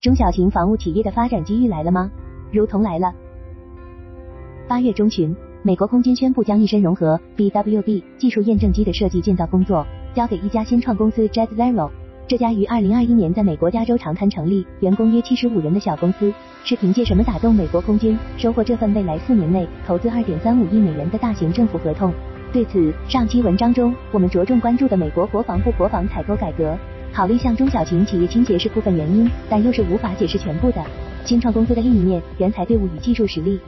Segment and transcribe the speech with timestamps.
[0.00, 2.10] 中小型房屋企业的发展机遇来了吗？
[2.50, 3.12] 如同来了。
[4.66, 11.90] 八月中旬，美国空军宣布将一身融合 BWB 技术验证机的设计建造工作交给一家新创公司 Jet Zero。
[12.26, 16.32] 这家于二零二一年在美国加州长滩成立、员工约七十五人的小公司，
[16.64, 22.10] 是凭借什么打动美国空军，收获这份未来四年内投资二点三五亿美元的大型政府合同？
[22.54, 26.74] 对此，上期文章中我们着重关注的美国国防部国防采购改革。
[27.12, 30.82] 考虑向中小型企业倾斜是部分原因，但又是无法解释全部的。
[31.24, 33.60] 新创公司的另一面，人才队伍与技术实力。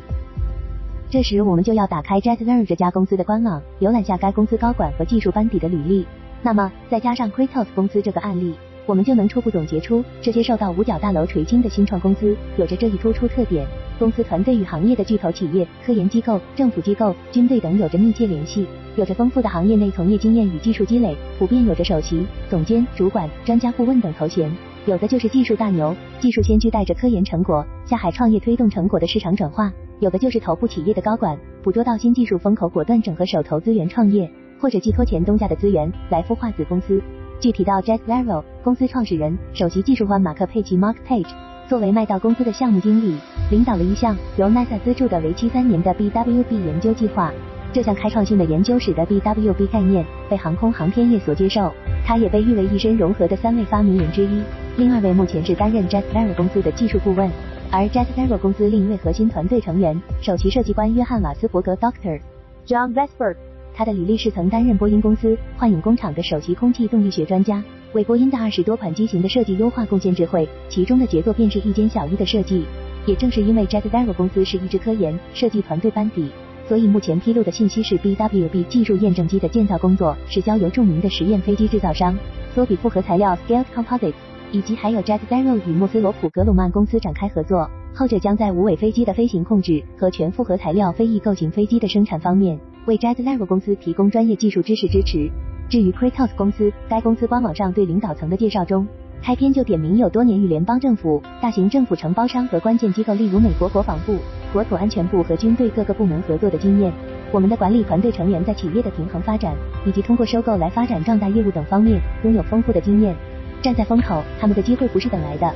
[1.10, 6.06] 这时，我们就要打开 Jetlearn 这家公司的官网，浏览下该公司高管和技术班底的履历。
[6.40, 13.66] 那么，再加上 Cratos 公司这个案例，我们就能初步总结出，这些受到五角大楼垂青的新创公司，有着这一突出特点。
[13.98, 24.50] 公司团队与行业的巨头企业、科研机构、政府机构、军队等有着密切联系，有着丰富的行业内从业经验与技术积累，普遍有着首席、总监、主管、专家顾问等头衔。
[24.86, 37.00] 有的就是技术大牛、技术先驱，带着科研成果下海创业，推动成果的市场转化；有的就是头部企业的高管，捕捉到新技术风口，果断整合手头资源创业，或者寄托前东家的资源来孵化子公司。
[37.38, 41.26] 具体到 Jet Vero 公司创始人、首席技术官马克佩奇 Mark Page。
[41.68, 43.16] 作为麦道公司的项目经理，
[43.50, 47.32] 领导了一项由 NASA 资助的为期三年的 BWB 研究计划。
[47.72, 51.72] 这项开创性的研究使得 BWB 概念被航空航天业所接受。
[52.06, 54.40] 他也被誉为一身融合的三位发明人之一。
[54.76, 57.28] 另二位目前是担任 Jet Vero 公司的技术顾问，
[57.72, 62.20] 而 Jet Vero 公司另一位核心团队成员，首席设计官约翰瓦斯伯格 Doctor
[62.64, 63.34] John Vesper。
[63.74, 67.60] 他的履历是曾担任波音公司幻影工厂的首席空气动力学专家。
[67.92, 72.64] 为波音的二十多款机型的设计优化贡献智慧，其中的杰作便是一间小一的设计。
[73.04, 76.30] 也正是因为 Jet Zero 公司是一支科研设计团队班底，
[76.68, 82.16] 所以目前披露的信息是 BWB 技术验证机的建造工作是交由著名的实验飞机制造商
[82.54, 84.14] 索比复合材料 Scaled Composites
[84.52, 95.28] 以及还有 Jet Zero 与莫斯罗普格鲁曼公司展开合作，后者将在无尾飞机的飞行控制和全复合材料飞翼构型飞机的生产方面为 Jet Zero 公司提供专业技术知识支持。
[95.72, 98.86] 至于 Kratos 公司，该公司官网上对领导层的介绍中，
[99.22, 104.18] 开篇就点名有多年与联邦政府、大型政府承包商和关键机构，例如美国国防部、
[104.52, 106.92] 国土安全部和军队各个部门合作的经验。
[107.32, 109.54] 我们的管理团队成员在企业的平衡发展
[109.86, 113.16] 以及通过收购来发展壮大业务等方面拥有丰富的经验。
[113.62, 115.50] 站在风口，他们的机会不是等来的。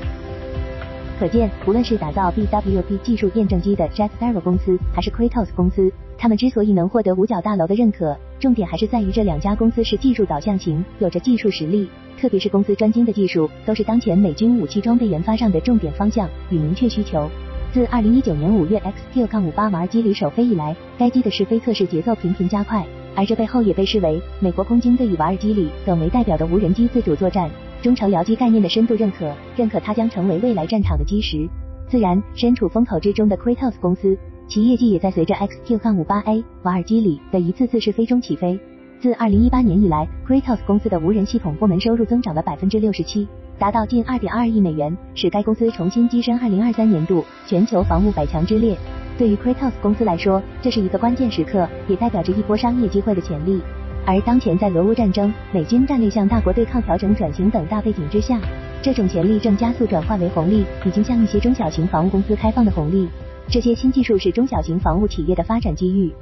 [1.21, 8.17] 可见，无论是打造 BWP 技术验证机的 Jet Zero 公司，还是 Kratos 公司，他们之所以能获得五角大楼的认可。
[8.39, 11.89] 重点还是在于这两家公司是技术导向型，有着技术实力，
[12.19, 17.29] 特别是公司专精的技术，都是当前美军武器装备研发上的重点方向与明确需求。
[17.73, 18.81] 自二零一九年五月
[19.15, 27.51] XQ-58 玩机旅首飞以来，该机的试飞测试节奏频频加快，而这背后也被视为美国空军对以瓦尔基里等为代表的无人机自主作战、
[27.83, 31.49] 中程僚机概念的深度认可，认可它将成为未来战场的基石。
[31.89, 34.17] 自然，身处风口之中的 Kratos 公司。
[34.49, 38.59] 其业绩也在随着 XQ-58A 瓦尔基里的一次次试飞中起飞。
[39.01, 43.27] 自2018年以来，Kratos 公司的无人系统部门收入增长了百分之六十七，
[43.59, 48.79] 达到近2.22亿美元，使该公司重新跻身2023年度全球防务百强之列。
[49.19, 53.61] 对于 Kratos 公司来说，这是一个关键时刻，也代表着一波商业机会的潜力。
[54.07, 58.41] 而当前在俄乌战争、美军战略向大国对抗调整转型等大背景之下，
[58.81, 63.09] 这种潜力正加速转化为红利，已经向一些中小型房屋公司开放的红利。
[63.49, 66.13] 这些新技术是中小型防务企业的发展机遇。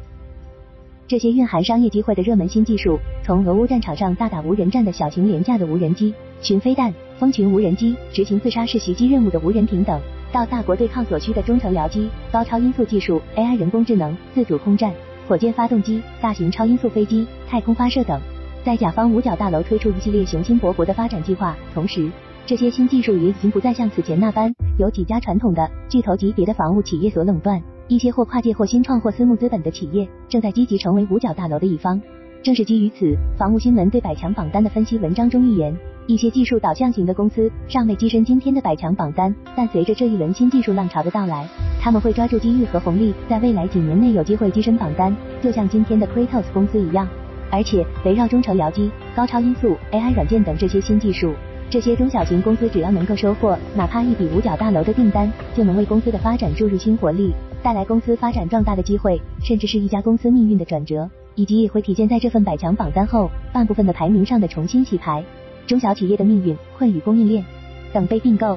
[1.06, 10.00] 这些蕴含商业机会的热门新技术，从俄乌战场上大打无人战的小型廉价的无人机、巡飞弹、蜂群无人机、执行自杀式袭击任务的无人艇等，
[10.32, 14.92] 到大国对抗所需的中程僚机、高超音速技术、AI 人工智能、自主空战、
[15.26, 18.20] 火箭发动机、大型超音速飞机、太空发射等，
[18.64, 22.10] 在甲方五角大楼推出一系列雄心勃勃的发展计划，同时。
[22.47, 31.99] 这些新技术也已经不再像此前那般由几家传统的巨头级别的房屋企业所垄断，一些或跨界或新创或私募资本的企业正在积极成为五角大楼的一方。
[32.43, 35.75] 正是基于此，房屋新闻对百强榜单的分析文章中预言，
[36.06, 41.48] 一些技术导向型的公司尚未跻身今天的百强榜单，但随着这一轮新技术浪潮的到来，
[41.80, 47.09] 他们会抓住机遇和红利，在未来几年内有机会跻身榜单，就像今天的 Kratos 公司一样。
[47.51, 51.33] 而且围绕中程僚机、高超音速、AI 软件等这些新技术。
[51.71, 57.33] 这些中小型公司只要能够收获哪怕一笔五角大楼的订单，就能为公司的发展注入新活力，
[57.63, 65.25] 带来公司发展壮大的机会，甚至是一家公司命运的转折，以及也会体现在这份百强榜单后半部分的排名上的重新洗牌。
[65.66, 67.45] 中小企业的命运困于供应链，
[67.93, 68.57] 等被并购。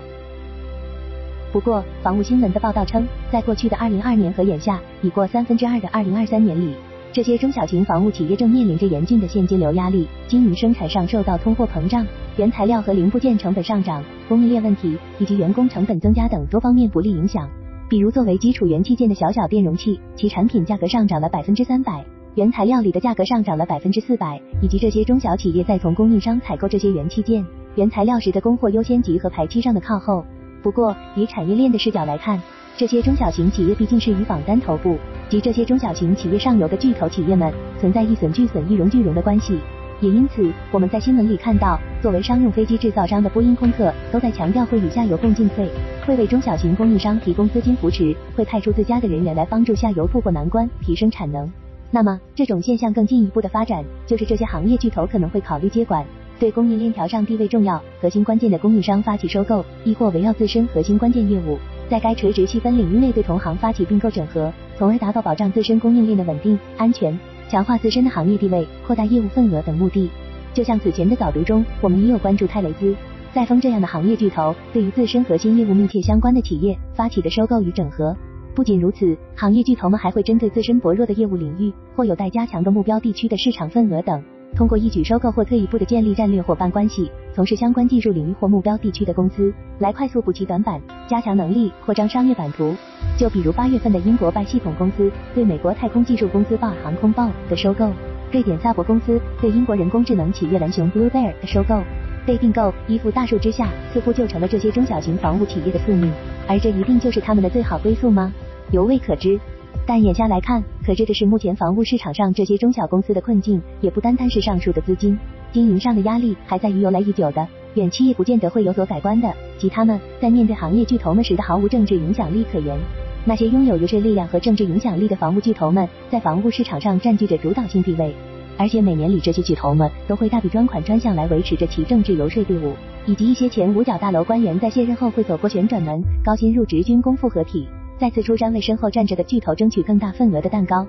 [1.52, 6.76] 不过，房屋新闻的报道称，在过去的二零二年和眼下已过三分之二的二零二三年里，
[7.14, 12.06] 这些中小型房屋企业正面临着严峻的现金流压力，经营生产上受到通货膨胀、
[12.36, 17.50] 原材料和零部件成本上涨、供应链问题以及员工成本增加等多方面不利影响。
[17.90, 22.06] 比如，作为基础元器件的小小电容器，其产品价格上涨了百分之三百，
[22.36, 27.44] 原材料里的价格上涨了百分之四百，以及这些中小企业在从供应商采购这些元器件、
[27.76, 30.24] 原材料时的供货优先级和排期上的靠后。
[30.62, 32.42] 不过，以产业链的视角来看，
[32.78, 35.00] 这些中小型企业毕竟是以榜单头部
[35.32, 39.58] 及这些中小型企业上游的巨头企业们存在一损俱损、一荣俱荣的关系，
[40.00, 45.68] 也因此我们在新闻里看到，作为商用飞机制造商的波音、空客都在强调会与下游共进退，
[46.06, 51.52] 会为中小型供应商提供资金扶持，会派出自家的人员来帮助下游渡过难关，提升产能。
[51.90, 56.06] 那么，这种现象更进一步的发展，就是这些行业巨头可能会考虑接管
[56.40, 61.58] 对供应链条上地位重要、核心关键的供应商发起收购，亦或围绕自身核心关键业务。
[61.90, 67.18] 在该垂直细分领域内对同行发起并购整合，从而达到保障自身供应链的稳定、安全，
[67.50, 70.10] 强化自身的行业地位，扩大业务份额等目的。
[70.54, 72.94] 就像此前的早读中，我们也有关注泰雷兹、
[73.34, 78.16] 赛峰这样的行业巨头对于自身核心业务密切相关的企业发起的收购与整合。
[78.54, 84.24] 不仅如此，行业巨头们还会针对自身薄弱的业务领域或有待加强的目标地区的市场份额等。
[84.56, 92.76] 通过一举收购或退一步的建立战略伙伴关系，从事相关技术领域或目标地区的公司，来快速补齐短板，加强能力，扩张商业版图。
[93.18, 97.92] 就比如八月份的英国拜系统公司对美国太空技术公司巴尔航空报的收购，
[98.32, 101.84] 瑞典萨博公司对英国人工智能企业蓝熊 Blue Bear 的收购，
[102.26, 106.12] 被并购依附大树之下，似乎就成了这些中小型房屋企业的宿命。
[106.48, 108.34] 而这一定就是他们的最好归宿吗？
[108.72, 109.40] 犹未可知。
[109.86, 115.20] 但眼下来看，可这的是，目前房屋市场上这些中小公司的困境，也不单单是上述的资金
[115.52, 122.80] 经营上的压力，还在于由来已久的远期也不见得会有所改观的，即他们在面对行业巨头们时的毫无政治影响力可言。
[123.26, 128.16] 那些拥有优势力量和政治影响力的房屋巨头们，在房屋市场上占据着主导性地位，
[128.58, 132.72] 而且每年里这些巨头们都会大笔专款专项来维持着其政治游说队伍，
[133.06, 137.68] 以及一些前五角大楼官员在卸任后会走过旋转门，高薪入职军工复合体。
[138.00, 140.88] 再次出山为身后站着的巨头争取更大份额的蛋糕。